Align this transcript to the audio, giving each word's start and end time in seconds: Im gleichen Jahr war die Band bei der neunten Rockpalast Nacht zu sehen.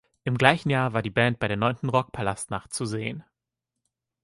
Im 0.23 0.35
gleichen 0.35 0.71
Jahr 0.71 0.93
war 0.93 1.03
die 1.03 1.11
Band 1.11 1.37
bei 1.37 1.47
der 1.47 1.57
neunten 1.57 1.87
Rockpalast 1.87 2.49
Nacht 2.49 2.73
zu 2.73 2.87
sehen. 2.87 3.23